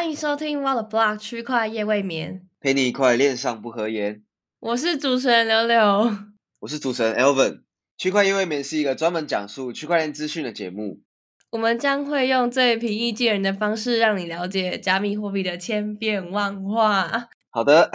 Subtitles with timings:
[0.00, 4.22] 欢迎收听《What the Block》区块夜未眠，陪你一块恋上不合言。
[4.58, 6.16] 我是主持人柳柳。
[6.60, 7.64] 我是主持人 Elvin。
[7.98, 11.02] 区块夜未眠是一个专门讲述区块链资讯的节目。
[11.50, 17.28] 我们将会用最平易近人的方式，让你了解加密货币的千变万化。
[17.50, 17.90] 好的，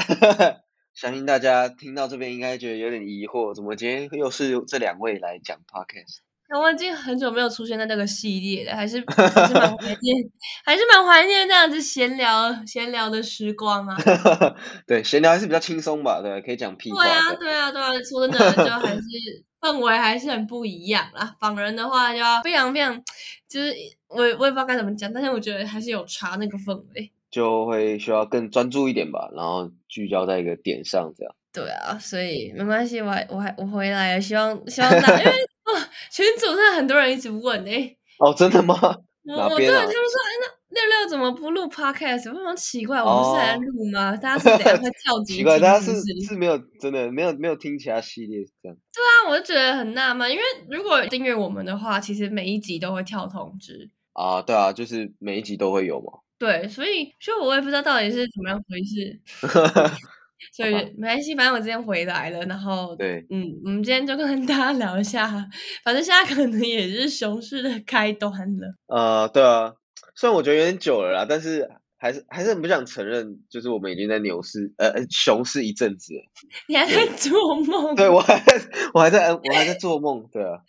[0.94, 6.20] 相信大家听到这边应该觉得有点疑惑，怎么今天又是这两位来讲 Podcast？
[6.48, 10.30] 那我已经很久没有出现在那个系列了，还是还是蛮怀念，
[10.64, 13.98] 还是蛮怀念这样子闲聊闲聊的时光啊。
[14.86, 17.04] 对，闲聊还是比较轻松吧，对，可以讲屁话。
[17.04, 19.02] 对啊，对啊，对啊，说真的，就还是
[19.60, 21.36] 氛围还是很不一样啦。
[21.40, 23.04] 访人的话就要非常非常，
[23.50, 23.74] 就是
[24.08, 31.36] 我我也不知道该怎么讲，但是我觉得还是有差那个氛围，就会需要更专注一点吧，然后聚焦在一个点上，这样。
[31.52, 35.32] 对啊，所以没关系，我还我还我回来了，希望希望大因为。
[35.66, 35.72] 哦，
[36.12, 37.98] 群主真的很多人一直问诶。
[38.20, 38.76] 哦，真的吗？
[39.28, 40.32] 我我对他们说，哎，
[40.70, 42.32] 那六六怎么不录 podcast？
[42.32, 44.16] 非常奇怪，我们是来录吗？
[44.22, 45.38] 大家是等下会跳级？
[45.38, 45.92] 奇怪，大家是
[46.28, 48.78] 是没有真的没有没有听其他系列这样。
[48.94, 53.90] 对啊，我就觉得很纳闷，因为如果订阅我们的话，其实每一集都会跳通知。
[54.14, 56.20] 啊，对啊，就是每一集都会有嘛。
[56.38, 59.20] 对，所以所以我也不知道到底是怎么样回事。
[60.54, 65.28] 所以没关系，反正我今天回来了，然后对，嗯，我们今天就跟大家聊一下，
[65.84, 68.76] 反正现在可能也是熊市的开端了。
[68.88, 69.74] 呃，对啊，
[70.16, 71.70] 虽然我觉得有点久了啦，但是。
[71.98, 76.14] 还是还是很不想承认，就是我们已经在牛市呃熊市一阵子。
[76.68, 77.96] 你还在做梦？
[77.96, 78.62] 对我还在
[78.94, 80.60] 我还在我还在做梦，对啊。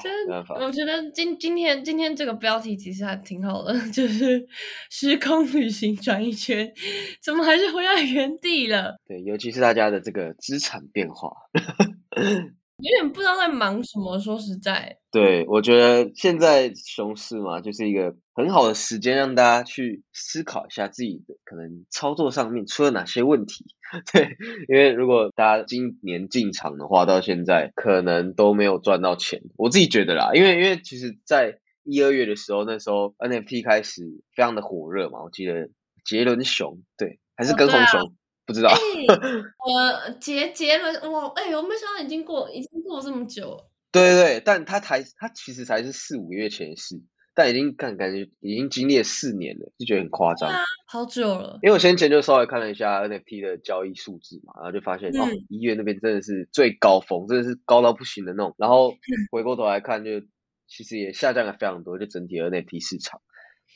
[0.00, 4.46] 真的，我觉得今今天今天这个标题其实还挺好的， 就是
[4.90, 6.72] 时空旅行转一圈，
[7.20, 8.96] 怎么还是回到原地了？
[9.06, 11.32] 对，尤其是大家的这个资产变化。
[12.78, 14.98] 有点不知道在忙什么，说实在。
[15.10, 23.64] 对，我觉得现在熊市嘛，就是一个很好的时间，让大家去思考一下自己的可能操作上面出了哪些问题。
[24.12, 24.36] 对，
[24.68, 29.42] 因为如果大家今年进场的话，到现在可能都没有赚到钱。
[29.56, 34.02] 我自己觉得啦，因为因为其实，在一二月的时候，那时候 NFT 开始
[34.36, 35.70] 非常的火热嘛，我记得
[36.04, 38.14] 杰伦熊，对，还是跟红熊。
[38.48, 38.70] 不知道，
[39.60, 43.60] 我杰杰伦，哇，哎，我没想到已经过，已经过了这么久。
[43.92, 46.96] 对对对，但他才，他其实才是四五个月前的事，
[47.34, 50.50] 但已经感感觉已经经历了四年了，就觉得很夸张。
[50.86, 51.58] 好久了。
[51.62, 58.54] 因为我先前就稍微看了一下 NFT 的交易数字嘛，然后就发现哦，一月那边真的是最高峰，真的是高到不行的那种。
[58.56, 58.94] 然后
[59.30, 60.22] 回过头来看，就
[60.66, 63.20] 其实也下降了非常多，就整体 NFT 市场，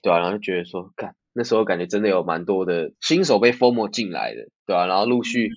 [0.03, 0.19] 对吧？
[0.19, 1.15] 然后就觉得说，干。
[1.35, 4.87] 那时候感觉真的有蛮多的新手被 form 进来的，对吧？
[4.87, 5.49] 然后陆续，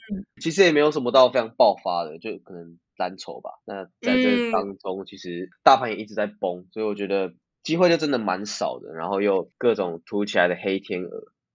[0.42, 3.52] 其实也没有什么到非常爆发的，就可能蓝筹吧。
[3.66, 8.94] 那在这当中，其实大盘也一直在崩，所以我觉得机会就真的蛮少的。
[8.94, 11.10] 然后又各种突起来的黑天鹅，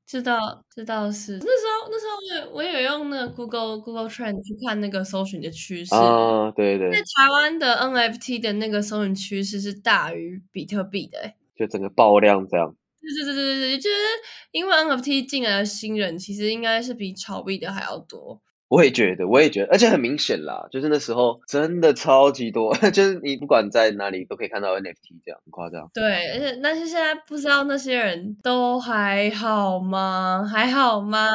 [0.07, 6.91] 知道，知道是那时候，那时候我我有用那个 Google Google Trend 去看那个搜寻的趋势啊，对对。
[6.91, 12.75] 在台湾的 NFT 的那个搜寻趋势是大于比特币的，哎，就整个爆量这样。
[13.15, 13.97] 对对对对对，就是
[14.53, 18.41] 因为 NFT 进来的新人，其实应该是比炒币的还要多。
[18.71, 24.95] 我也觉得，我也觉得，而且很明显啦，就是那时候真的超级多， 就是你不管在哪里都可以看到 NFT，
[25.25, 25.91] 这样很夸张。
[25.93, 30.49] 对，而且但是现在不知道那些人都还好吗？
[30.49, 31.27] 还好吗？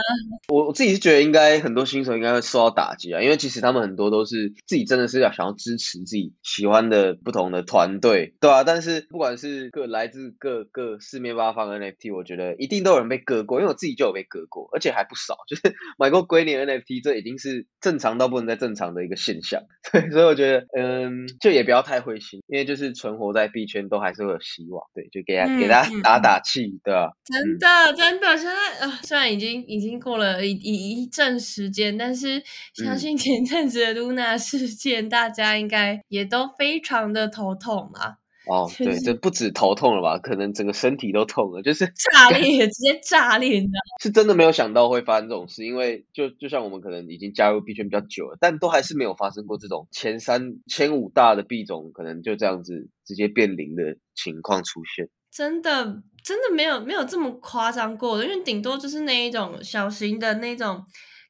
[0.48, 8.64] 我我自己是觉得应该很多新手应该会受到打击啊，因为其实他们很多都是自己真的是要想要支持自己喜欢的不同的团队，对啊。
[8.64, 17.25] 但是不管是各来自各个四面八方的 NFT，我觉得一定都有人被割过，因为我自己就有被割过，而且还不少，就是 买过龟年 NFT 这。
[17.26, 27.10] 已经是正常到不能再正常的一个现象， 对，所以我觉得，嗯，就也不要太灰心，因为就是存活在币圈都还是会有希望，对，就给给大家打打气，对吧？
[27.26, 32.44] 真的，真的，现在呃，虽然已经已经过了一一一阵时间，但是
[32.76, 38.18] 相信前阵子的露娜事件，大家应该也都非常的头痛啊。
[38.48, 40.18] 哦，对，这不止头痛了吧？
[40.20, 43.80] 可能整个身体都痛了，就是炸裂， 直接炸裂，你知道？
[44.02, 55.10] 是真的没有想到会发生这种事，因为就就像我们可能已经加入币圈比较久了，但都还是没有发生过这种前三、前五大的币种可能就这样子直接变零的情况出现。
[55.32, 60.84] 真的，真的没有没有这么夸张过的，因为顶多就是那一种小型的那种，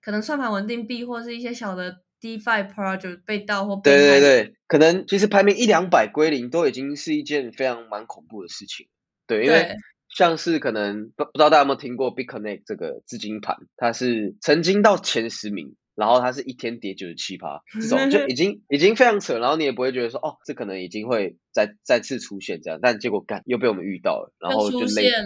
[0.04, 2.05] 可能算盘稳定币或是一些小的。
[2.22, 8.88] DeFi project 被盗或对对对，可能其实排名一两百归零都已经是一件非常蛮恐怖的事情。
[9.28, 9.76] 对，因为
[10.10, 25.26] 像是可能不不知道大家有没有听过 BitConnect 这个资金盘，它是曾经到前十名，然后它是一天跌九十七趴，这种就已经 已经非常扯，然后你也不会觉得说哦，这可能已经会再再次出现这样，但结果干又被我们遇到了，然后就累了。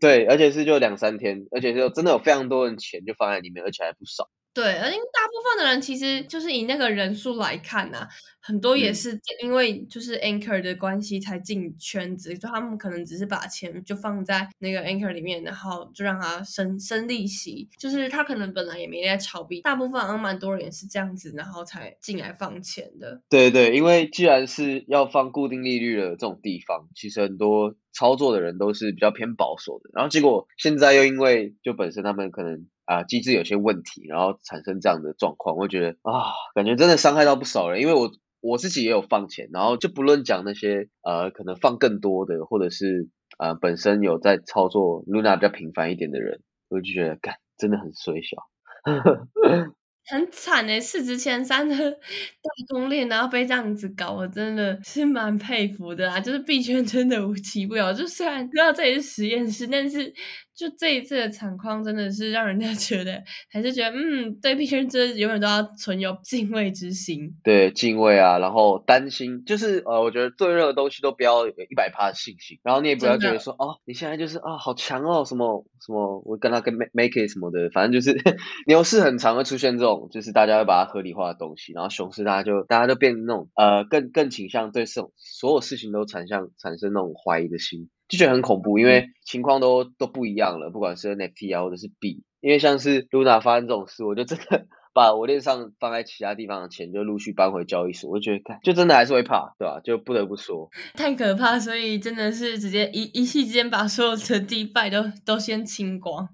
[0.00, 4.28] 对，而且是就两三天，而且就真的有非常多人钱就放在里面，而且还不少。
[4.52, 8.08] 对，而因为大部分的人其实就是以那个人数来看呐，
[8.40, 23.20] 很多也是因为就是 anchor 的关系才进圈子，就他们可能只是把钱就放在那个 anchor 里面，然后就让他生生利息，就是他可能本来也没在炒币，大部分好像蛮多人也是这样子，然后才进来放钱的。
[23.28, 32.66] 对对，因为既然是要放固定利率的这种地方，其实很多操作的人都是比较偏保守的，然后结果现在又因为就本身他们可能。
[32.86, 37.80] 啊，机制有些问题，然后产生这样的状况，我觉得啊，感觉真的伤害到不少人。
[37.80, 43.08] 因为我我自己也有放钱，然后就不论讲那些呃，可能放更多的，或者是
[43.38, 48.36] 呃本身有在操作 Luna 比较频繁一点的人，我就觉得干真的很衰小。
[50.08, 51.76] 很惨哎，市值前三的
[52.42, 56.20] 大公链，然后被这样子搞，我真的是蛮佩服的啊！
[56.20, 60.12] 就是币圈真的无奇不有，就虽然知道这里是实验室，但是。
[60.56, 67.36] 就这一次的惨况，真的是让人家 觉得，还是觉得，嗯，对币圈真永远都要存有敬畏之心。
[67.44, 78.16] 对，敬畏啊，然后担心，就是呃，我觉得最热的东西都不要有一百趴的信心，然后你也不要觉得说，哦，你现在就是啊，好强哦，什么什么，我跟他跟 make it 什么的，反正就是
[78.66, 87.90] 牛市很常会出现这种，就是大家会把它合理化的东西，然后熊市大家就大家就变那种呃，更更倾向对这种所有事情都产生产生那种怀疑的心。
[88.08, 99.80] 就觉得很恐怖，因为情况都都不一样了，不管是 NFT 啊，或者是币，因为像是 Luna 发生这种事，我就真的把我链上放在其他地方的钱就陆续搬回交易所，我就觉得，就真的还是会怕，对吧？
[99.80, 106.28] 就不得不说， 太可怕，所以真的是直接一一气之间把所有的 地败都都先清光，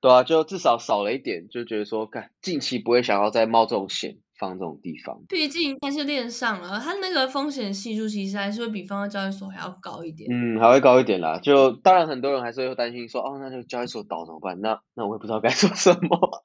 [0.00, 4.16] 对啊，就至少少了一点，就觉得说，看近期不会想要再冒这种险。
[4.40, 10.28] 放这种地方，毕竟它是链上了，它那个风险系数其实还是会比放在交易所还要高一点。
[10.32, 11.38] 嗯，还会高一点啦。
[11.38, 14.58] 就当然很多人还是会担心说，哦，那就交易所倒怎么办？
[14.62, 16.42] 那那我也不知道该 说什么。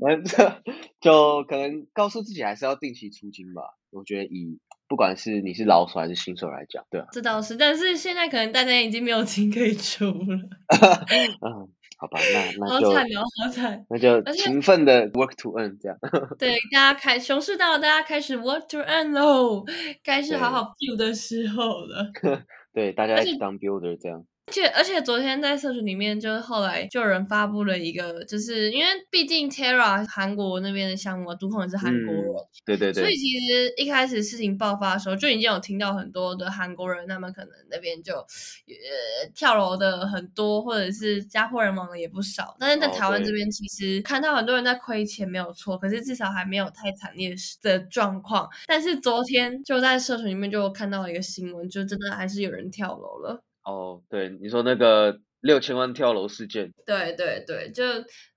[0.00, 0.52] 反正
[1.00, 3.62] 就可能告诉自己还是要定期出金吧。
[3.90, 4.58] 我觉得以
[4.88, 7.56] 不管是你是老手还是新手来讲，对啊，这倒是。
[7.56, 10.14] 但是现在可能大家已经没有金可以出了。
[11.46, 11.68] 嗯。
[12.04, 15.96] 好吧，那那就好惨哦，好惨，那就勤奋的 work to earn 这样。
[16.38, 19.64] 对，大家开熊市到了，大家开始 work to earn 喽，
[20.02, 22.10] 该是好好 build 的时候了。
[22.74, 24.22] 对，大家一起当 builder 这样。
[24.46, 32.24] 而且而且昨天在社群里面，就是后来就有人发布了一个，就是因为毕竟 Terra 韩国那边的项目，主控也是韩国人，
[32.64, 42.54] 对对对，所以其实一开始事情爆发的时候，就已经有听到很多的韩国人，他们可能那边就呃跳楼的很多，或者是家破人亡的也不少。
[42.60, 48.48] 但是在台湾这边，其实看到很多人在亏钱没有错，可是至少还没有太惨烈的状况。
[48.66, 53.42] 但是昨天就在社群里面就看到了一个新闻，就真的还是有人跳楼了。
[53.64, 57.82] 哦，对，你说那个六千万跳楼事件，对对对，就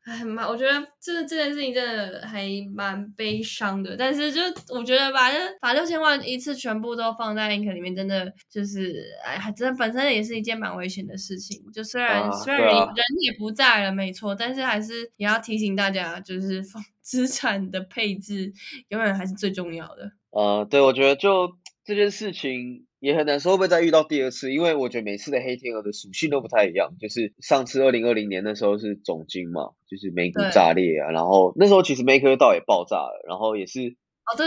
[0.04, 3.96] 还蛮，我觉得这这件事情真的还蛮悲伤的。
[3.98, 4.42] 但是就
[4.74, 5.30] 我觉得把
[5.62, 11.62] 把六千万一次全部都放在 ink 里面，真的就是哎，还真的本身也是一件蛮危险的事情。
[11.74, 16.64] 就虽然虽然人人也不在了，没错，但是还是也要提醒大家，就是
[17.04, 18.52] 资产的配置
[18.90, 20.12] 永远还是最重要的。
[20.32, 22.87] 呃，对，我觉得就这件事情。
[23.00, 26.96] 也很难说会不会再遇到第二次，因为我觉得每次的黑天鹅的属性都不太一样。
[27.00, 33.96] 就是上次二零二零年那时候是总金嘛，就是美股炸裂啊，然后那时候其实 Maker 道也爆炸了，然后也是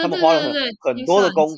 [0.03, 1.55] 他们花了很很多的功夫，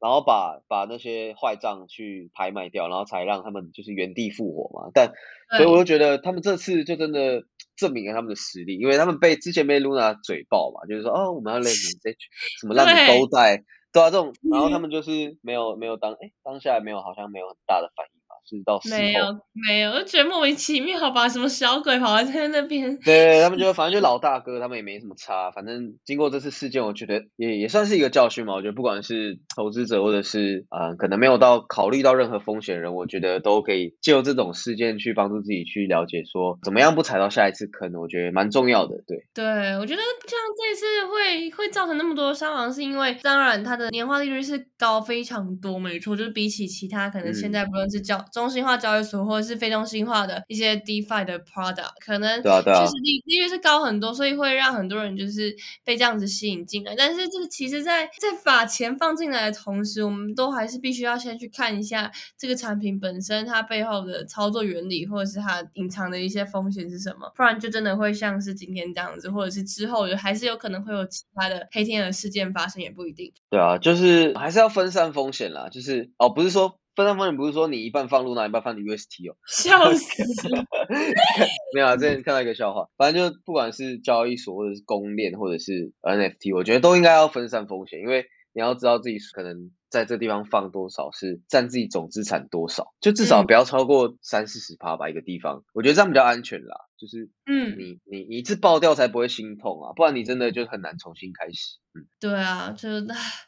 [0.00, 4.90] 然后把把那些坏账去拍卖掉，然后才让他们就是原地复活嘛。
[4.94, 5.12] 但
[5.58, 7.42] 所以我就觉得他们这次就真的
[7.76, 12.16] 证明了他们的实力，因为他们被之前被 Luna 嘴爆嘛，就是说哦我们要 Let
[12.60, 13.62] 什么让你都在。
[13.94, 18.20] 对啊，这种，然后他们就是没有没有当，哎，当下没有，好像没有很大的反应。
[18.46, 21.28] 是到没有没有，就觉得莫名其妙吧？
[21.28, 22.96] 什么小鬼跑在那边？
[23.00, 25.50] 对他们就 反正就老大哥，他们也没什么差。
[25.50, 28.54] 反正经过这次事件，我觉得也也算是一个教训嘛。
[28.54, 37.92] 我觉得不管是投资者或者是啊，可能没有到考虑到任何风险人，我觉得都可以借由这种事件去帮助自己去了解说怎么样不踩到下一次坑。
[37.94, 38.94] 我觉得蛮重要的。
[39.06, 39.44] 对对，
[39.78, 56.96] 我觉得像这次会会造成那么多伤亡，是因为当然它的年化利率是高非常多，没错，就是比起其他可能现在不论是交中心化交易所或者是非中心化的一些 DeFi 的 product，可能确实利利率是高很多，所以会让很多人就是被这样子吸引进来。
[56.96, 73.32] 但是这个其实，在在把钱放进来的同时，我们都还是必须要先去看一下这个产品本身它背后的操作原理，或者是它隐藏的一些风险是什么，不然就真的会像是今天这样子，或者是之后还是有可能会有其他的黑天鹅事件发生，也不一定。
[73.48, 76.80] 对啊，就是还是要分散风险啦，就是哦，不是说。
[76.94, 79.36] 分散风险不是说你一半放 Luna，一半放 UST 哦。
[79.46, 80.48] 笑死！
[81.74, 89.70] 没有啊，之前看到一个笑话，反正就不管是交易所或者是公链或者是 NFT，我觉得都应该要分散风险，因为你要知道自己可能。
[89.90, 95.08] 在这地方放多少是占自己总资产多少，就至少不要超过三四十趴吧。
[95.08, 96.74] 一个地方，我觉得这样比较安全啦。
[97.04, 101.76] 就是，嗯，你你你一次爆掉才不会心痛啊，不然你真的就很难重新开始。
[101.94, 102.88] 嗯，对啊，就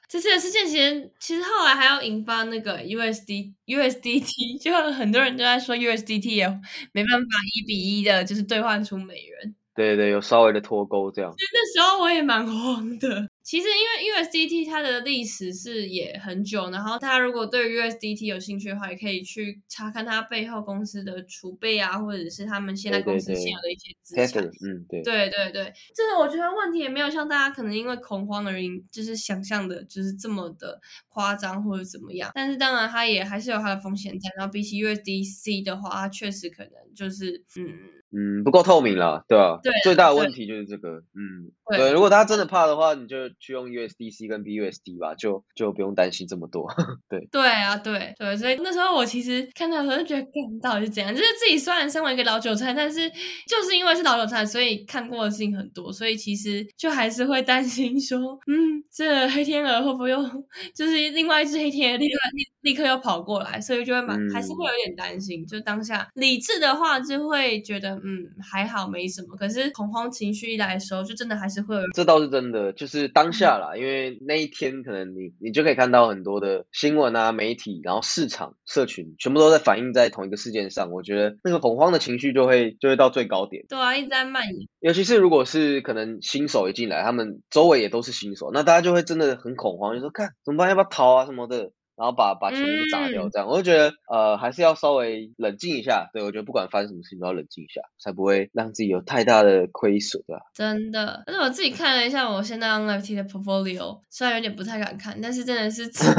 [0.08, 6.46] 这次的事件其实其实后来还要引发那个 USD USDT， 就很多人都在说 USDT 也
[6.92, 9.54] 没办法一比一的，就是兑换出美元。
[9.74, 11.34] 对对，有稍微的脱钩这样。
[11.36, 13.28] 那时候我也蛮慌的。
[13.46, 24.42] 其实因为 USDT 它的历史是也很久，然后大家如果对 USDT 有兴趣的话，也可以去查看它背后公司的储备啊，或者是他们现在公司现有的一些资产。
[24.44, 25.00] 嗯，对。
[25.02, 28.54] 对对对，这个我觉得问题也没有像大家可能因为恐慌而
[28.90, 32.32] 就是想象的，就是这么的夸张或者怎么样。
[32.34, 34.28] 但是当然它也还是有它的风险在。
[34.36, 37.92] 然后比起 USDC 的话，它确实可能就是嗯。
[38.12, 39.58] 嗯，不够透明了，对吧？
[39.62, 41.02] 对，最大的问题就是这个。
[41.14, 41.92] 嗯，对。
[41.92, 46.68] 如果大家真的怕的话，你就去用 USDC 跟 BUSD 吧，就就不用担心这么多。
[47.08, 48.36] 对，对啊，对对。
[48.36, 50.28] 所以那时候我其实看到的时候就觉得，
[50.62, 51.12] 到底是怎样？
[51.14, 60.22] 就是自己虽然身为一个老韭菜，但是就是因为是老韭菜，所以看过的事情很多，所以其实就还是会担心说，嗯，这黑天鹅会不会又
[60.74, 62.14] 就是另外一只黑天鹅，立刻
[62.62, 63.60] 立刻又跑过来？
[63.60, 65.46] 所以就会蛮还是会有点担心。
[65.46, 67.96] 就当下理智的话，就会觉得。
[68.06, 69.36] 嗯，还好没什么。
[69.36, 71.82] 可是恐慌情绪一来的时候，就真的还是会有。
[71.94, 80.90] 这倒是真的，就是当下啦，因为那一天可能你你就可以看到很多的新闻啊、媒体，然后市场、社群全部都在反映在同一个事件上。
[80.90, 83.64] 我觉得那个恐慌的情绪就会就会到最高点。
[83.68, 84.68] 对啊，一直在蔓延。
[84.80, 91.72] 尤其是如果是可能新手一进来，他们周围也都是新手，那大家就会真的很恐慌，就说看怎么办，要不要逃啊什么的。
[91.96, 96.10] 然后把把钱都砸掉，这样我就觉得呃还是要稍微冷静一下。
[96.12, 100.42] 对我觉得不管发生什么事情都要冷静一下，才不会让自己有太大的亏损，对吧？
[100.54, 106.10] 真的，但是我自己看了一下我现在 NFT 的 portfolio，虽然有点不太敢看，但是真的是直接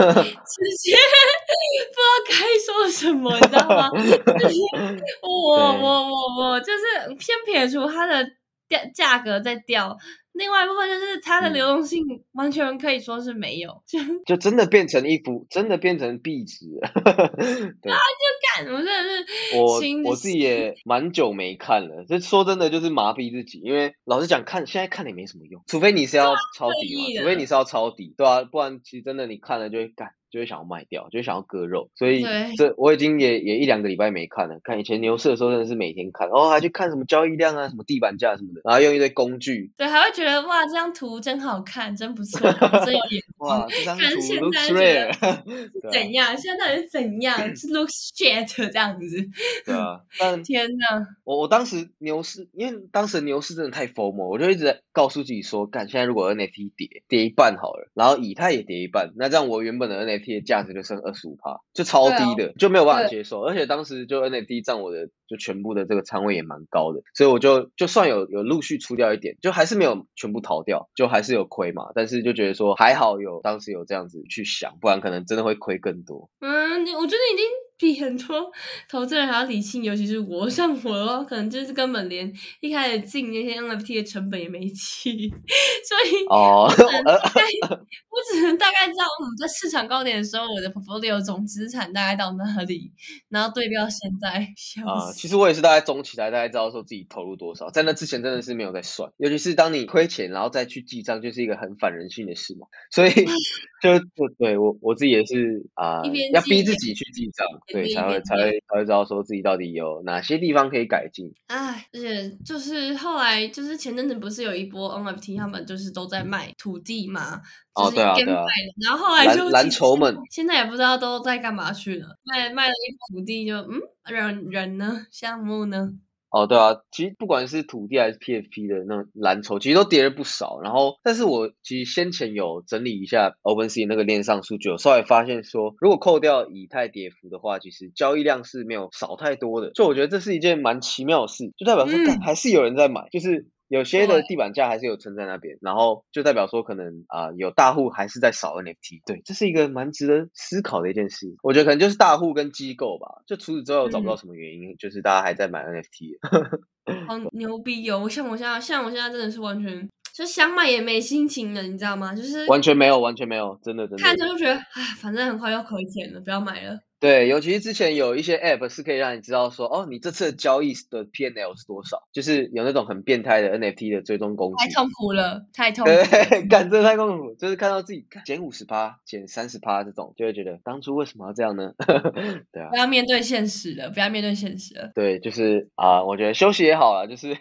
[1.93, 2.34] 不知道该
[2.65, 3.89] 说什么，你知道吗？
[5.22, 8.27] 我我我我就是偏撇除它的
[8.67, 9.96] 掉价格在掉。
[10.38, 12.03] 另外一部分就是它的流动性
[12.34, 16.65] 完全可以说是没有， 就就真的变成一幅，真的变成壁纸。
[17.82, 22.06] 对啊，就干，我真的是我我自己也蛮久没看了。
[22.08, 30.12] 这说真的就是麻痹自己，因为老实讲，看现在看也没什么用，除非你是要抄底嘛，除非你是要抄底，对啊，不然其实真的你看了就会干。
[30.31, 32.24] 就会想要卖掉，就会想要割肉，所以
[32.57, 34.60] 这我已经也也一两个礼拜没看了。
[34.63, 39.72] 看以前牛市的时候，真的是每天看，哦，还去看什么交易量啊，什么地板价什么的，然后用一堆工具。
[39.77, 42.51] 对，还会觉得哇，这张图真好看，真不错，
[42.86, 43.60] 真有眼光。
[43.62, 45.91] 哇，这张图 looks rare。
[45.91, 46.38] 怎样？
[46.38, 47.38] 现在到底是怎样？
[47.55, 49.29] 是 looks shit 这样子？
[49.65, 50.01] 对啊。
[50.19, 51.07] 但天哪！
[51.24, 60.97] 我我当时牛市，因为当时牛市真的太疯魔，我就一直在告诉自己说，干，现在如果 NFT 跌跌一半好了，然后以太也跌一半，那这样我原本的 NFT 的价值就剩。
[60.97, 63.41] 二十五趴就超低的，就没有办法接受。
[63.41, 71.91] 而且当时就 NFT 占我的就全部的这个仓位也蛮高的，所以我就就算有有陆续出掉一点，就还是没有全部逃掉，就还是有亏嘛。
[71.93, 76.29] 但是就觉得说还好有当时有这样子去想，不然可能真的会亏更多。
[76.39, 77.45] 嗯，你我觉得已经。
[77.77, 78.51] 比很多
[78.89, 92.91] 投资人还要理性，尤其是我，像我的话，可能就是根本连一开始进那些 NFT 的成本也没起，所以哦，我只能大概知道我们在市场高点的时候，我的 portfolio 总资产大概到哪里，
[93.29, 94.48] 然后对标现在。
[94.84, 103.12] 啊，其实我也是大概总起来，大概知道说自己投入多少，在那之前真的是没有在算，尤其是当你亏钱然后再去记账，就是一个很反人性的事嘛，所以
[103.84, 106.01] 就就对我我自己也是啊，
[106.34, 107.46] 要逼自己去记账。
[107.67, 111.31] 对，才会才会才会知道说自己到底有哪些地方可以改进。
[111.47, 117.41] 哎，而且就是后来就是前阵子不是有一波 NFT，他们就是都在卖土地嘛，
[117.75, 118.43] 哦对啊对啊，
[118.81, 125.91] 然后后来就蓝筹们现在也不知道都在干嘛去了，卖卖了一土地就嗯，人人呢，项目呢？
[126.29, 130.60] 哦，对啊，其实不管是土地还是 PFP 的那蓝筹，其实都跌了不少。
[130.62, 139.72] 然后，但是我其实先前有整理一下 OpenSea 那个链上数据，我稍微发现说，如果扣掉以太跌幅的话，其实交易量是没有少太多的。
[139.72, 143.48] 就我觉得这是一件蛮奇妙的事，就代表说还是有人在买，就是。
[143.67, 151.36] 有些的地板价还是有存在那边，然后就代表说可能啊有大户还是在扫 NFT，对，这是一个蛮值得思考的一件事。
[151.43, 156.17] 我觉得可能就是大户跟机构吧，就除此之外我找不到什么原因，就是大家还在买 NFT。
[157.05, 158.07] 好牛逼哦！
[158.07, 162.15] 像我现在，像我现在真的是完全就想买也没心情了，你知道吗？
[162.15, 164.01] 就是完全没有，完全没有，真的真的。
[164.01, 166.79] 看着就觉得，唉，反正很快要亏钱了，不要买了。
[167.00, 174.66] 对，尤其是之前有一些 App 是可以让你知道说，哦，你这次的交易的 PNL 是多少，就是有那种很变态的 NFT 的追踪工具。
[174.66, 175.92] 太痛苦了，太痛苦。
[175.92, 181.74] 对， 干这太痛苦，就是看到自己减五十趴、减三十趴这种，就会觉得当初为什么要这样呢？
[182.51, 184.92] 对啊，不要面对现实了，不要面对现实了。
[184.96, 187.38] 对，就是啊，我觉得休息也好了，就是。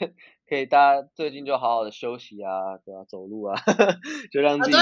[0.49, 3.55] 可以，大家最近就好好的休息啊，对啊，走路啊，
[4.31, 4.73] 就让自己。
[4.73, 4.79] 对，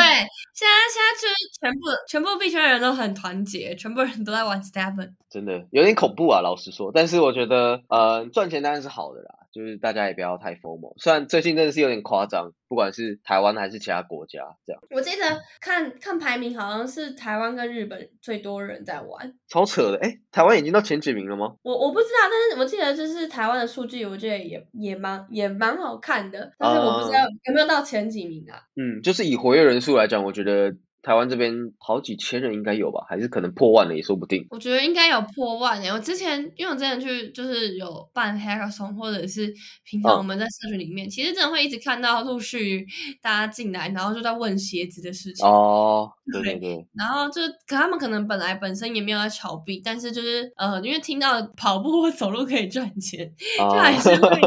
[0.55, 5.13] 现在现在就是全部全部币圈人都很团结，全部人都在玩 Stephen。
[5.31, 6.93] 真的有点恐怖啊，老实说。
[6.95, 9.35] 但是我觉得，呃，赚钱当然是好的啦。
[9.55, 14.83] 就是大家也不要太疯魔，虽然最近真的是有点夸张，不管是台湾还是其他国家这样。
[14.91, 19.99] 我记得看看排名，好像是台湾跟日本最多人在玩，超扯的。
[19.99, 21.55] 哎，台湾已经到前几名了吗？
[21.63, 28.59] 我我不知道，但是我记得就是台湾的数据，我觉得也也蛮也蛮好看的，但是我不知道有没有到前几名啊。
[28.75, 30.75] 嗯，就是以活跃人数来讲，我觉得。
[31.05, 34.47] 台湾这边好几千人应该有吧，还是可能破万了也说不定。
[34.51, 35.91] 我觉得应该有破万诶。
[35.91, 39.53] 我之前因为我之前去就是有办 hackathon，或者是
[39.85, 42.87] 平常我们在社群里面，其实真的会一直看到陆续
[43.21, 45.47] 大家进来，然后就在问鞋子的事情。
[45.47, 46.87] 哦， 对对对。
[46.95, 54.41] 然后就可他们可能本来本身也没有在炒币，但是就是呃，因为听到跑步或走路可以赚钱，就还是会。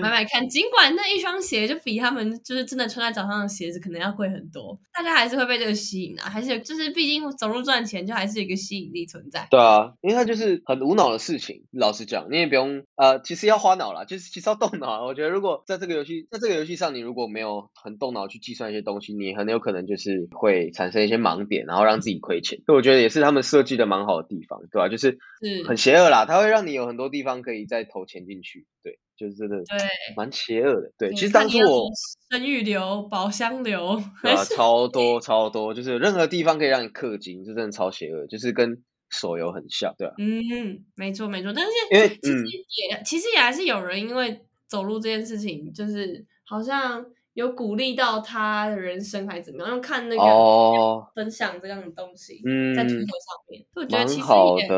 [0.00, 9.46] 买买看，尽管那一双鞋就比他们就是真的穿在脚上的鞋子可能要贵很多，大家还是会被这个吸引啊，还是就是毕竟走路赚钱就还是有一个吸引力存在。
[9.50, 11.64] 对啊，因为它就是很无脑的事情。
[11.72, 15.04] 老实讲，你也不用呃，其实要花脑啦，就是其实要动脑。
[15.04, 22.60] 我觉得如果在这个游戏，在这个游戏上，你如果没有很动脑去计算一些东西，你很有可能就是会产生一些盲点，然后让自己亏钱。
[22.66, 24.88] 所以我觉得也是他们设计的蛮好的地方，对吧？
[24.88, 25.18] 就是
[25.66, 28.98] 很邪恶啦，它会让你有很多地方可以再投钱进去，对。
[29.16, 29.78] 就是真的，对，
[30.16, 30.90] 蛮邪恶的。
[30.98, 31.90] 对，其实当初我
[32.30, 40.14] 生育流、宝箱流，对啊，超多超多，就是任何地方可以让你氪金，就真的超邪恶，就是跟手游很像，对啊。
[40.18, 42.44] 嗯，没错没错，但是因为其实
[42.88, 52.42] 也其实也还是有人因为走路这件事情，就是好像有鼓励到他的人生还是怎么样，看那个分享这样的东西，
[52.76, 54.26] 在推特上面，我觉得其实
[54.58, 54.68] 也。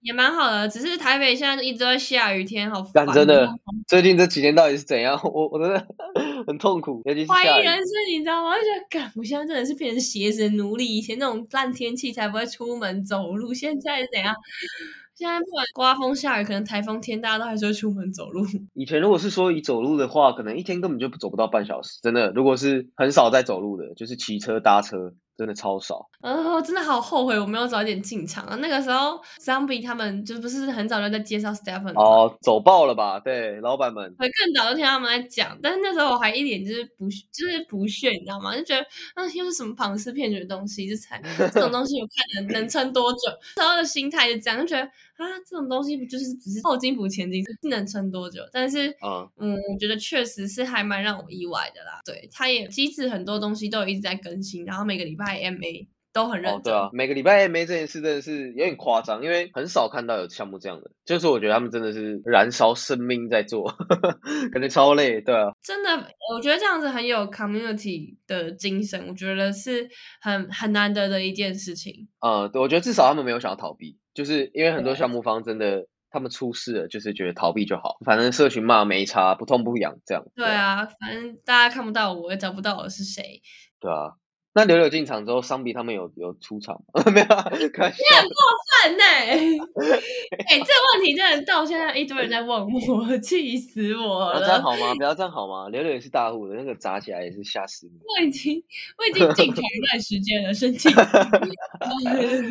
[0.00, 3.04] 也蛮好的，只是台北现在一直在下雨天，好烦。
[3.08, 3.50] 真的，
[3.88, 5.20] 最近这几天到底是怎样？
[5.26, 5.88] 我我真的
[6.46, 8.50] 很痛苦，尤其是怀疑人生，你知道吗？
[8.50, 10.86] 我觉得，干，我现在真的是变成鞋子奴隶。
[10.86, 14.32] 以前那种烂天气才不会出门走路，现在是怎样？
[15.18, 18.46] 现在不管刮风下雨，可能台风天，大家都还是会出门走路。
[18.74, 21.98] 以前如果是说以走路的话，可能一天根本就走不到半小时。
[22.00, 25.12] 真的，如果是很少在走路的，就是骑车搭车。
[25.38, 28.56] 真的超少，哦，真的好后悔我没有早一点进场啊！
[28.56, 33.20] 那个时候，Zombie 他们就不是很早就在介绍 Stephen 哦，走爆了吧？
[33.20, 38.52] 对，老板们会更早就听他们在讲，但是那时候我还一脸就是不就是不屑，你知道吗？
[38.56, 43.18] 就觉得啊，又是什么庞氏骗局的东西，这才这种东西，我看能能撑多久？
[43.58, 48.40] 那时候的心态就这样，就觉得啊，这种东西不就是只是后金补前金，是能撑多久？
[48.52, 52.00] 但是，嗯嗯，我觉得确实是还蛮让我意外的啦。
[52.04, 55.38] 对，它也机制很多东西都一直在更新，然后每个礼拜。
[55.38, 63.70] IMA 都很认真，对啊，每个礼拜 IMA 这件事真的是有点夸张，因为很少看到有项目这样的，就是我觉得他们真的是燃烧生命在做，
[64.52, 65.90] 感觉超累，对啊，真的，
[66.34, 69.88] 我觉得这样子很有 community 的精神，我觉得是
[70.20, 72.08] 很很难得的一件事情。
[72.20, 80.24] 呃嗯，我觉得至少他们没有想要逃避，就是因为很多项目方真的他们出事了，就是觉得逃避就好，反正社群骂没差，不痛不痒这样。
[80.34, 83.40] 对啊，反正大家看不到我，也找不到我是谁。
[83.78, 84.18] 对啊。
[84.58, 87.04] 那柳柳进场之后，桑比他们有有出场吗？
[87.14, 88.34] 没有，开你很过
[88.66, 89.04] 分呢！
[89.04, 94.40] 哎，这个问题真的到现在一堆人在问我，气死我了。
[94.40, 94.92] 这样好吗？
[94.96, 95.68] 不要这样好吗？
[95.68, 97.92] 柳柳也是大户的，那个砸起来也是吓死你。
[98.02, 98.60] 我已经
[98.98, 100.88] 我已经进场一段时间了，生气。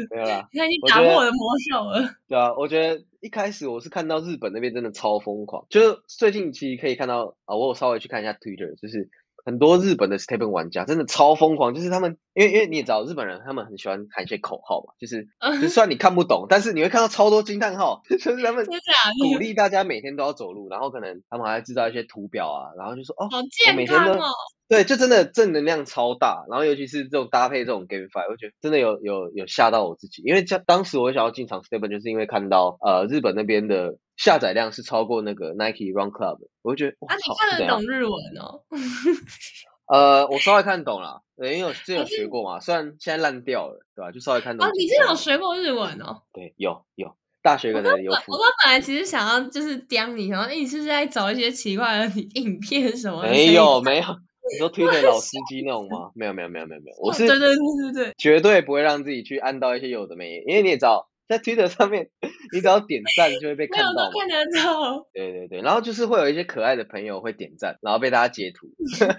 [0.09, 2.15] 没有啦，他 已经打破我的魔兽了。
[2.29, 9.09] 对啊，我觉得一开始我是看到日本那边真的超疯狂，就是最近其实可以看到啊，我有稍微去看一下 Twitter，就是。
[9.47, 15.29] 很多日本的 Stephen 玩家真的超疯狂，就是他们，因为因为你也知道日本人他们很喜欢喊一些口号嘛，就是
[15.61, 24.27] 就算你看不懂，但是你会看到超多惊叹号，就是他们鼓励大家每天都要走路，然后可能他们还制造一些图表啊，然后就说哦，好健康哦。
[24.67, 38.63] 对，就真的正能量超大，然后尤其是这种搭配这种 GameFi，我觉得真的有有有吓到我自己，因为这当时我想要进场 Stephen，就是因为看到呃日本那边的下载量是超过那个 Nike Run Club，我就觉得啊，你看得懂日文哦？
[39.87, 44.11] 呃，我稍微看懂了，因为我之前有学过嘛，虽然现在烂掉了，对吧？
[44.11, 44.67] 就稍微看懂。
[44.67, 46.23] 哦，你之前有学过日文哦？
[46.33, 48.11] 对，有有，大学可能有。
[48.11, 53.21] 我我本来其实想要就是刁你，然后你是不是在找一些奇怪的影片什么？
[53.23, 54.03] 没有没有。
[54.51, 56.11] 你说 推给老司机那种吗？
[56.15, 62.09] 没有没有没有没有没有，我是对对对对对，绝对不会让自己去按到一些有的没，因为你也知道，在 Twitter 上面，
[62.53, 64.09] 你只要点赞就会被看到。
[64.11, 65.07] 看得到。
[65.13, 68.67] 对对对，然后就是会有一些可爱的朋友会点赞，然后被大家截图，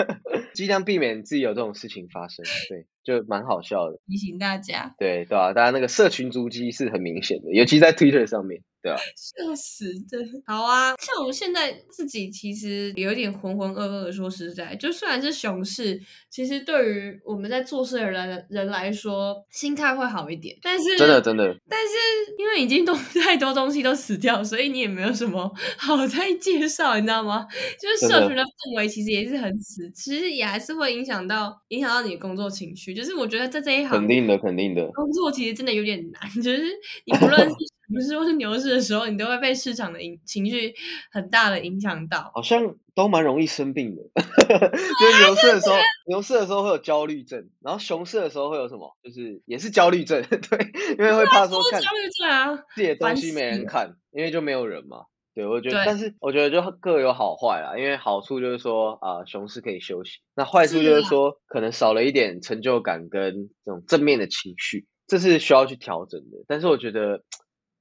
[0.54, 2.44] 尽量避免自己有这种事情发生。
[2.68, 3.98] 对，就蛮好笑的。
[4.06, 4.94] 提醒大家。
[4.98, 8.62] 对对啊，大家那个社群足迹是很明显的，尤其在 Twitter 上面。
[8.82, 9.92] 对啊， 笑死！
[10.10, 10.94] 的，好啊。
[10.98, 14.12] 像我们现在自己其实有点浑浑噩噩。
[14.12, 20.56] 说实在，就虽然是熊市，其实对于我们在做事的人人来说，心态会好一点。
[20.62, 21.94] 但是真的真的，但是
[22.38, 27.46] 因为已经都 太多东西都死掉，所以你也没有什么 好再介绍，你知道吗？
[27.80, 32.94] 就是社群的氛围其实也是很死，其实也还是会影响到影响到你的工作情绪。
[32.94, 36.30] 就是我觉得在这一行，肯定的，肯定的，工作其实真的有点难。
[36.42, 36.62] 就是
[37.04, 37.54] 你不论是
[37.92, 40.74] 不是或是牛市的时候，你都会被市场的影情绪
[41.10, 44.02] 很大的影响到，好像都蛮容易生病的。
[44.04, 48.96] 就是牛市的时候，牛市的时候会有焦虑症，然后熊市的时候会有什么？
[49.02, 55.04] 就是也是焦虑症， 对，因为会怕说看焦虑症啊，自己的东西没人看，因为就没有人嘛。
[55.34, 57.78] 对，我觉得，但是我觉得就各有好坏啦。
[57.78, 66.44] 因为好处就是说啊，熊市可以休息，那坏处就是说可能少了一点成就感跟这种正面的情绪，这是需要去调整的。
[66.46, 67.22] 但是我觉得。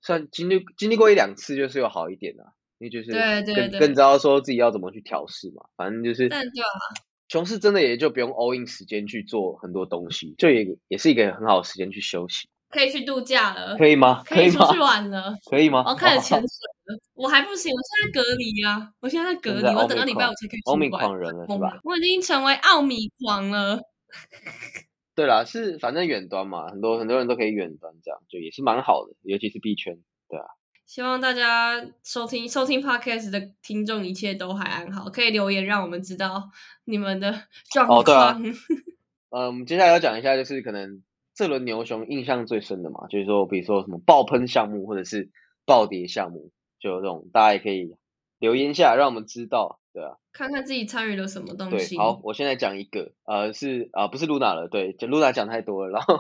[0.02, 2.44] 算经历经历过一两次，就是有好一点的，
[2.80, 5.64] 因为就是更更知道说自己要怎么去调试嘛。
[5.76, 6.70] 反正就是，但对啊，
[7.28, 12.48] 熊市真的也就不用 all in 时间去做很多东西，就也也是一个很好的时间去休息。
[12.70, 14.22] 可以去度假了，可以吗？
[14.26, 15.86] 可以出去玩了，可以吗？
[15.88, 16.46] 我开始潜水
[16.88, 21.80] 了，我还不行，我现在隔离啊，我现在在隔离，我等到礼拜五才可以出奥米狂人了是吧？
[21.84, 23.80] 我已经成为奥米狂了。
[25.18, 29.98] 对啦，是反正远端嘛，很多很多人都可以远端，这样就也是蛮好的，尤其是币圈，
[30.30, 30.46] 对啊。
[30.86, 36.52] 希望大家收听收听 podcast 的听众一切都还安好，可以留言让我们知道
[36.86, 37.34] 你们的
[37.74, 38.00] 状况。
[38.00, 38.40] 哦，对啊。
[39.32, 41.02] 呃，我们接下来要讲一下，就是可能
[41.34, 45.32] 这轮牛熊印象最深的嘛，就是说，比如说什么爆喷项目或者是
[45.66, 47.96] 暴跌项目，就有这种，大家也可以
[48.38, 49.80] 留言下，让我们知道。
[49.98, 51.96] 对啊，看看自己参与了什么东西。
[51.96, 56.20] 对，好，我现在讲一个，呃，是啊，不是 Luna 了，对，就 Luna 讲太多了，然后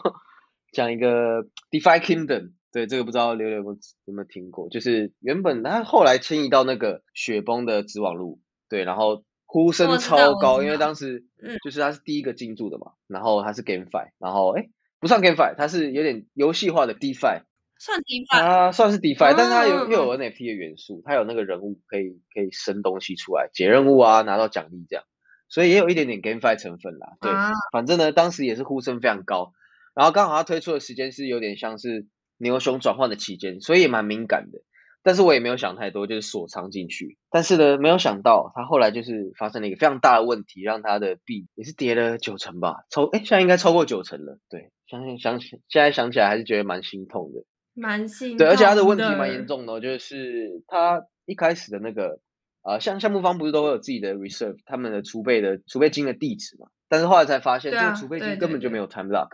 [0.71, 3.63] 讲一个 DeFi Kingdom，对，这个不知道刘刘有
[4.05, 11.25] 有没有听过，就是原本他后来迁移到那个雪崩的子网路，对，然后呼声超高，因为当时
[11.63, 17.43] 就是他是第一个进驻的嘛，然后他是 GameFi，然后哎，不算 GameFi，它是有点游戏化的 DeFi。
[17.79, 25.05] 算 DeFi，啊算是 DeFi，但是它有又有 NFT 的元素，它有那个人物可以可以生东西出来，解任务啊，拿到奖励这样，
[25.49, 27.17] 所以也有一点点 GameFi 成分啦。
[27.21, 27.31] 对，
[27.71, 29.53] 反正呢，当时也是呼声非常高，
[29.93, 34.59] 然后刚好它推出的时间是有点像是牛熊转换的期间，所以也蛮敏感的。
[35.03, 37.17] 但是我也没有想太多，就是锁仓进去。
[37.29, 44.37] 但是呢，没有想到它后来就是发生了一个非常大的问题，让它的币也是跌了九成吧，超哎现在应该超过九成了。
[44.49, 47.45] 对，相信想起现在想起来还是觉得蛮心痛的。
[47.77, 52.19] 蛮新对，而且他的问题蛮严重的，就是他一开始的那个
[52.63, 56.67] 呃，像项目方不是都会有自己的 reserve，他们的储备的储备金的地址嘛？
[56.89, 59.29] 但是后来才发现，这个储备金根本就没有 time lock，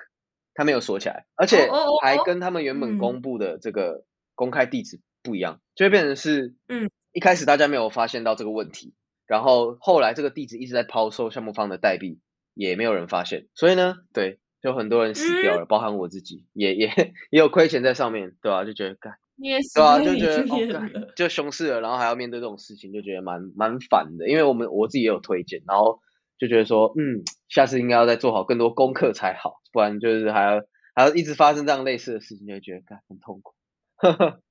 [0.53, 1.69] 他没有锁起来，而且
[2.03, 4.03] 还跟他们原本公布的这个
[4.35, 8.93] 公开地址不一样，就会变成是，嗯，一开始大家没有发现到这个问题，
[9.25, 12.19] 然后后来这个地址一直在抛售项目方的代币，
[12.53, 14.39] 也没有人发现，所以呢，对。
[14.63, 16.87] 就很多人死掉了，包含我自己，也也
[17.29, 18.63] 也有亏钱在上面，对吧？
[18.63, 24.29] 就觉得干，对啊，就觉得哦，就熊市了，然后还要面对这种事情，就觉得蛮蛮烦的。
[24.29, 25.99] 因为我们我自己也有推荐，然后
[26.39, 30.61] 就觉得说，嗯，下次应该要再做好更多功课才好，不然就是还要
[30.95, 33.53] 还要一直发生这样类似的事情，就觉得干很痛苦，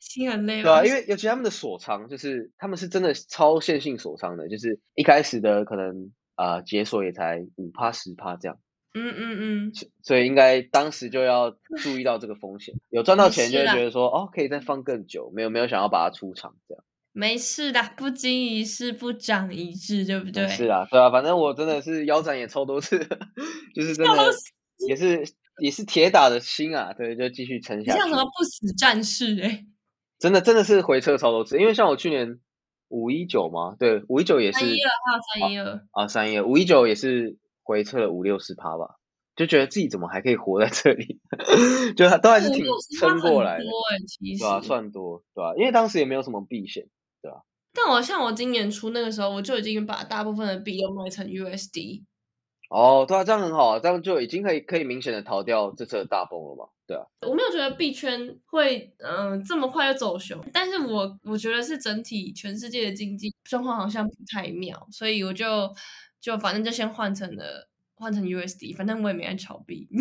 [0.00, 0.62] 心很累。
[0.62, 8.58] 对啊，因为尤其他们的锁仓，就是他们是真的超线性锁仓的，就是一开始的可能啊解锁也才五趴十趴这样。
[8.92, 9.72] 嗯嗯嗯，
[10.02, 16.82] 所以应该当时就要注意到这个风险，有赚到钱就会觉得说，哦，可以再放更久，没有没有想要把它出场这样。
[17.12, 20.48] 没事的，不经一事不长一智，对不对？
[20.48, 22.98] 是啊，对啊，反正我真的是腰斩也抽多次，
[23.74, 24.32] 就是真的
[24.88, 25.24] 也是
[25.60, 27.98] 也是铁打的心啊，对，就继续撑下去。
[27.98, 29.66] 像什么不死战士哎，
[30.18, 32.40] 真的真的是回撤超多次，因为像我去年
[32.88, 37.38] 五一九嘛，对，五一九也是三一二还有三一二啊，三一二五一九也是。
[37.70, 38.96] 回撤了五六十趴吧，
[39.36, 41.20] 就觉得自己怎么还可以活在这里，
[41.96, 42.66] 就都还是挺
[42.98, 44.60] 撑过来的，对吧？
[44.60, 45.54] 算多，对吧？
[45.56, 46.88] 因为当时也没有什么避险，
[47.22, 47.42] 对吧？
[47.72, 52.02] 但我像我今年初那个时候，我就已经把大部分的币都卖成 USD。
[52.68, 57.04] 哦，对啊，这样很好啊，这样就已经可以可以明显的逃掉这次的大崩了嘛，对啊。
[57.26, 65.72] 我没有觉得币圈会嗯这么快就走熊，但是我我觉得是整体全世界的经济状况好像不太妙，所以我就。
[66.20, 69.88] 就反正就先换成了换成 USD，反正我也没按炒币。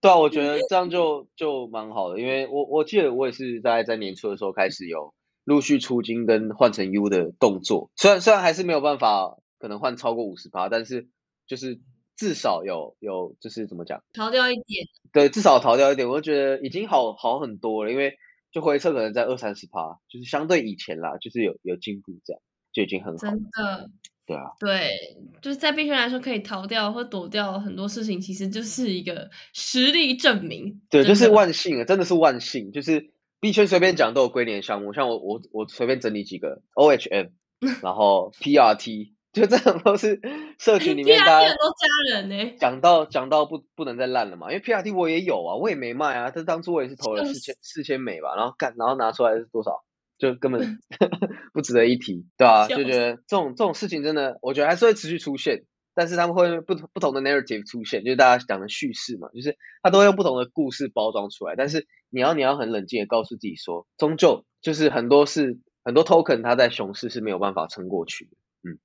[0.00, 5.12] 对啊，我觉得这样就就蛮好的，因为我我记得我也是在在年初的时候开始有
[5.44, 11.08] 陆续出金跟换成 U 的动作，虽然虽然还是没有办法可能换超过五十趴，但是
[11.46, 11.80] 就是
[12.16, 18.16] 至少有有就是怎么讲，逃掉一点，对，至少逃掉一点，我就觉得已经好好很多了，因为
[18.52, 22.40] 就回撤可能在二三十趴，就是相对以前啦，就是有有进步这样，
[22.72, 23.18] 就已经很好。
[23.18, 23.90] 真的。
[24.30, 30.80] 对啊，对，就是在币圈来说，可以逃掉或躲掉很多事情，其实就是一个实力证明。
[30.88, 32.70] 对，就是万幸啊，真的是万幸。
[32.70, 37.30] 就是币圈随便讲都有归零项目，像我我我随便整理几个 OHM，
[37.82, 40.20] 然后 PRT，就这种都是
[40.60, 42.54] 社群里面大家很多家人呢。
[42.56, 49.82] 讲到讲到不不能再烂了嘛，因为 PRT 我也有啊，我也没卖啊，但当初我也是投了四千四千美吧，然后干然后拿出来是多少？
[50.20, 50.78] 就根本
[51.54, 52.68] 不值得一提，对吧？
[52.68, 61.56] 就觉得这种这种事情真的，我觉得还是会持续出现，但是他们会不不同的 narrative 出现，就是大家讲的叙事嘛，就是他都会用不同的故事包装出来。
[61.56, 68.30] 但是你要你要很冷静的告诉自己说，终究就是很多是很多 token 它在熊市是没有办法撑过去的。
[68.62, 68.78] 嗯，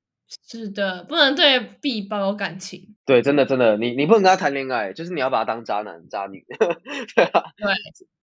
[0.48, 2.96] 是的，不能对币抱有感情。
[3.06, 6.46] 对，真的真的，你你不能跟他谈恋爱，就是你要把他当渣男渣女。
[7.14, 7.74] 对啊，对，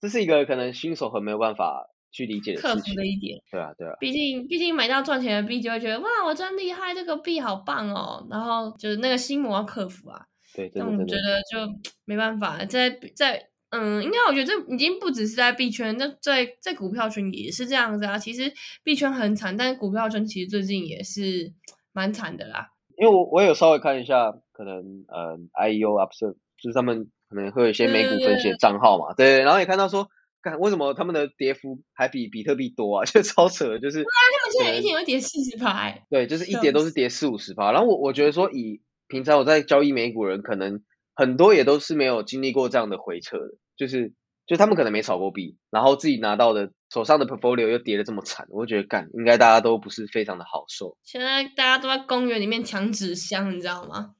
[0.00, 1.88] 这是一个可能新手很没有办法。
[2.12, 8.26] 去理解克服的一点，对啊，对啊，毕竟毕竟买到赚钱的币，就会觉得哇，我真厉害，这个币好棒哦。
[8.30, 10.24] 然后就是那个心魔要克服啊。
[10.54, 11.58] 对，那我觉得就
[12.06, 18.16] 没办法，在在嗯，应该我觉得这已经不只是在币圈，那在在股票圈也是这样子啊。
[18.16, 18.50] 其实
[18.82, 21.52] 币圈很惨，但是股票圈其实最近也是
[21.92, 22.68] 蛮惨的啦。
[22.96, 30.08] 因为我我有稍微看一下，可能呃，I E O Upset 就是他们可能会有一些美股分析的账号嘛，对，然后也看到说。
[30.54, 33.04] 为什么他们的跌幅还比比特币多啊？
[33.08, 33.96] 就超扯，就是。
[33.96, 35.92] 对啊，他们现在一天会跌四十趴。
[36.08, 37.72] 对，就是一跌都是跌四五十趴。
[37.72, 40.82] 然后我我觉得说，以平常我在交易美股人，可能
[41.14, 44.12] 很多也都是没有经历过这样的回撤的，就是
[44.46, 50.96] 就他们可能没炒过币，然后自己拿到的手上的 portfolio 又跌的这么惨，我觉得干应该大家都不是非常的好受。
[51.02, 54.15] 现在大家都在公园里面抢纸箱，你知道吗？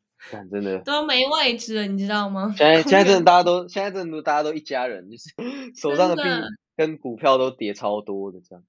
[0.51, 2.55] 真的都没位置了，你知道吗？
[2.57, 5.31] 现在现在真的大家都现在真的大家都一家人，就是
[5.81, 6.23] 手上的币
[6.77, 8.65] 跟股票都跌超多的这样。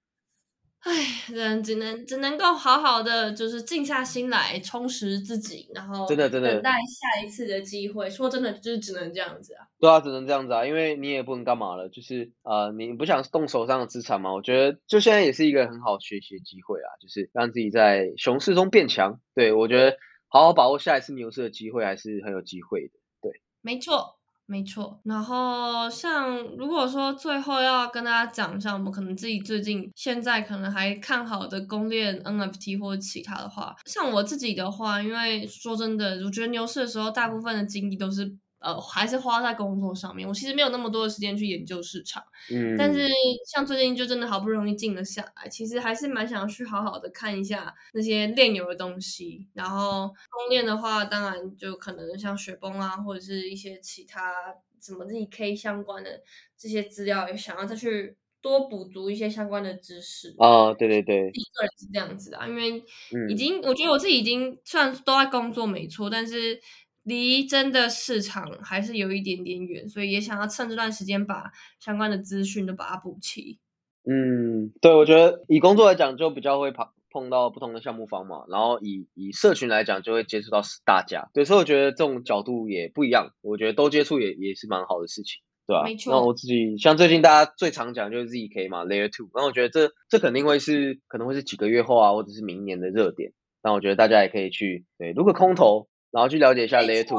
[0.82, 0.94] 唉，
[1.34, 8.10] 人只能只能够好好的，就是静下心来充实自己，然后真的真的等待下一次的机会。
[8.10, 9.66] 说真的，就是只能这样子啊。
[9.80, 14.32] 对啊，只能这样子啊，因为你也不能干嘛了，就是呃，你不想动手上的资产嘛？
[14.34, 19.20] 我觉得就现在也是一个很好学习的机会啊，就是让自己在熊市中变强。
[19.34, 19.98] 对我觉得。
[20.30, 23.00] 好好把握下一次牛市的机会，还是很有机会的。
[23.22, 25.00] 对，没错，没错。
[25.04, 38.38] 然后像如果说最后要跟大家讲一下，我们可能自己最近现在可能还看好的公链 NFT 或者其他的话，像我自己的话，因为说真的，我觉得牛市的时候，大部分的精力都是。
[38.60, 40.28] 呃，还是花在工作上面。
[40.28, 42.24] 我其实没有那么多的时间去研究市场。
[42.52, 42.76] 嗯。
[42.78, 43.08] 但是
[43.46, 49.48] 像最近就真的好不容易静了下来，其实还是蛮想要去好好的看一下那些炼油的东西。
[49.54, 54.34] 然后公链的话，当然就可能像雪崩啊，或者是一些其他
[54.82, 56.22] 什么 ZK 相关的
[56.58, 60.34] 这些资料，也想要再去多补足一些相关的知识。
[60.40, 61.30] 哦，对对对。
[61.32, 62.84] 第一个人是这样子啊，因为
[63.30, 66.60] 已经我觉得我自己已经虽然都在工作没错，但是。
[67.08, 73.60] 离真的市场还是有一点点远，所以也想要趁这段时间把相关的资讯都把它补齐。
[74.04, 81.30] 嗯，对，我觉得以工作来讲，就比较会碰碰到不同的项目方嘛，然后以以社群来讲，就会接触到大家。
[81.34, 85.84] 对，所以我觉得这种角度也不一样，我觉得都接触也也是蛮好的事情，对吧？
[85.86, 86.12] 没错。
[86.12, 93.32] 那我自己像最近大家最常讲就是 ZK 嘛，Layer Two，然后我觉得这这肯定会是可能会是几个月后啊，或者是明年的热点。
[93.64, 95.88] 那我觉得大家也可以去对，如果空投。
[96.12, 97.18] 然后去了解一下 Layer Two，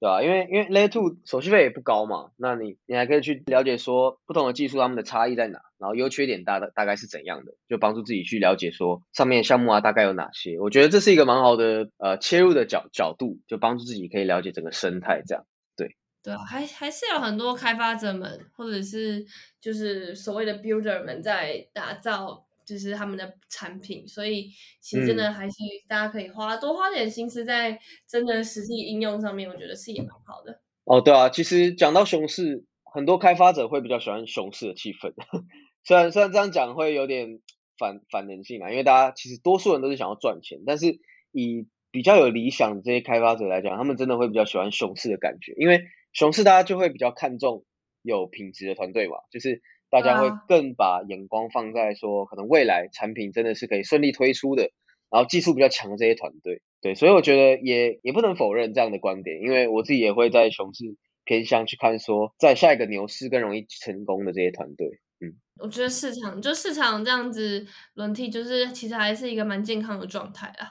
[0.00, 0.22] 对吧？
[0.22, 10.58] 因为因为 Layer Two 手续费也不高嘛，那你你还可以去了解说不同的技术它们的差异在哪，然后优缺点大的大概是怎样的，就帮助自己去了解说上面项目啊大概有哪些。
[10.58, 15.44] 我觉得这是一个蛮好的呃切入的角角度，就帮助自己可以了解整个生态这样。
[15.76, 19.24] 对对啊，还还是有很多开发者们或者是
[19.60, 22.45] 就是所谓的 builder 们在打造。
[22.66, 24.50] 就是他们的产品，所以
[24.80, 25.54] 其实真的还是
[25.88, 30.60] 大家可以花多花点心思在真的实际应用上面，我觉得是也蛮好的。
[30.84, 35.14] 哦，对啊，其实讲到熊市，很多开发者会比较喜欢熊市的气氛，
[35.84, 37.40] 虽然虽然这样讲会有点
[37.78, 40.98] 反反人性啊，因为大家其实多数人都是想要赚钱，但是
[41.30, 47.64] 以比较有理想的这些开发者来讲，他们真的会比较喜欢熊市的感觉，因为熊市大家就会比较看重
[48.02, 49.62] 有品质的团队嘛，就是。
[49.90, 54.70] 大家会更把眼光放在说，可能未来产品真的是可以顺利推出的，
[55.10, 60.84] 然后技术比较强的这些团队，对，所以我觉得也也不能否认这样的观点，因为我自己也会在熊市
[61.24, 65.00] 偏向去看说，在下一个牛市更容易成功的这些团队。
[65.18, 70.68] 嗯，我觉得市场就市场这样子轮替，就是其实还是一个蛮健康的状态啊。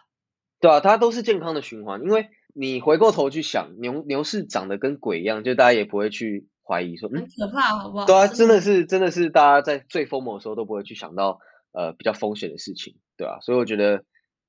[0.60, 8.06] 对啊，它都是健康的循环，因为你回过头去想，牛牛市涨得跟鬼一样，就大家也不会去怀疑说，很可怕，好不好？
[8.06, 11.40] 对啊，真的是真的是大家在最疯魔的时候都不会去想到
[11.72, 14.04] 呃比较风险的事情，对啊，所以我觉得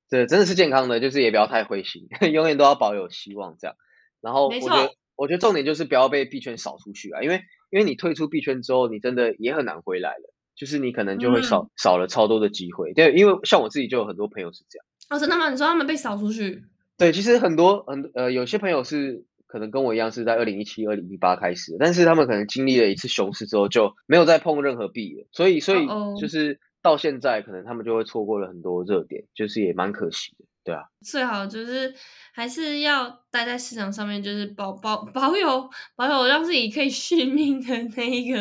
[0.09, 3.75] 这真的是健康的，就是也不要太灰心， 永远都要保有希望这样。
[4.21, 12.93] 然后我觉得我觉得重点就是不要被币圈扫出去啊，因为因为你退出币圈之后，你真的也很难回来了，就是你可能就会少少了超多的机会。
[12.93, 14.85] 对，因为像我自己就有很多朋友是这样。
[15.09, 15.49] 哦，真的吗？
[15.49, 16.63] 你说他们被扫出去？
[16.97, 25.87] 对，其实很多很呃，有些朋友是可能跟我一样是在二零一七、二零一八开始，但是他们可能经历了一次熊市之后就没有再碰任何币了，所以所以
[26.19, 30.83] 就是到现在可能他们就会错过了很多热点，就是也蛮可惜的，对啊。
[31.01, 31.93] 最好就是
[32.33, 38.37] 还是要待在市场上面，就是保保保有保有让自己可以续命的那一个，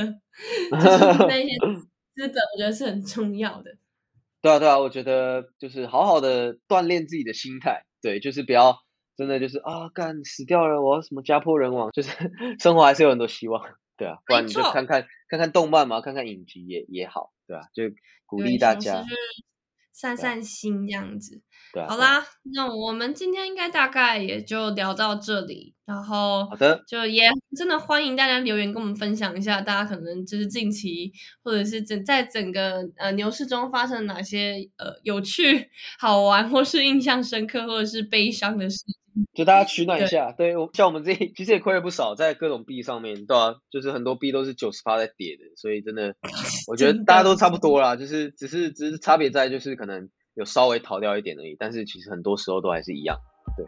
[0.73, 1.49] 就是那些
[2.15, 3.71] 资本，我觉得是很重要的。
[4.43, 8.79] 对啊，对啊，我觉得就是好好的锻炼自己的心态，对，就是不要
[9.17, 12.11] 真的就是啊，干死掉了，我要什么家破人亡， 就是
[12.61, 13.63] 生活还是有很多希望，
[13.97, 17.85] 对啊，不然你就看看看看动漫嘛，看看影集也也好，对啊，就
[18.27, 19.05] 鼓励大家。
[19.99, 21.41] 散散心这样子，
[21.73, 22.23] 对好啦，
[22.55, 27.23] 那我们今天应该大概也就聊到这里，然后好的，就也
[27.57, 31.11] 真的欢迎大家留言跟我们分享一下，大家可能就是近期
[31.43, 38.85] 或者是整在整个呃牛市中发生哪些呃有趣、好玩或是印象深刻或者是悲伤的事。
[39.35, 43.55] 就大家取暖一下，对，像我们这其实也亏了不少，在各种币上面，对啊？
[43.71, 46.15] 就是很多币都是九十趴在跌的，所以真的，
[46.69, 53.19] 我觉得大家都差不多啦，就是只是只是差别在就是可能有稍微逃掉一点而已，但是其实很多时候都还是一样，
[53.57, 53.67] 对。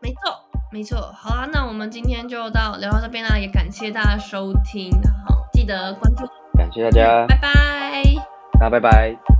[0.00, 0.20] 没错，
[0.72, 0.96] 没错。
[1.12, 4.90] 好啦，那我们今天就到聊到这边啦，也感谢大家收听，
[5.26, 6.24] 好，记得关注，
[6.56, 8.02] 感谢大家，拜拜，
[8.60, 9.37] 大家拜拜。